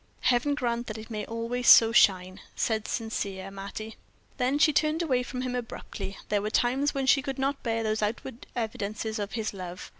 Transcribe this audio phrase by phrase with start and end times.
[0.21, 3.97] "Heaven grant that it may always so shine!" said sincere Mattie.
[4.37, 6.17] Then she turned away from him abruptly.
[6.29, 9.89] There were times when she could not bear those outward evidences of his love.